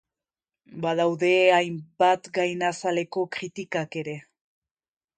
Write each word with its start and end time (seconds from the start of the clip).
Badaude 0.85 1.29
hainbat 1.59 2.31
gainazaleko 2.39 3.29
kritikak 3.39 4.03
ere. 4.05 4.21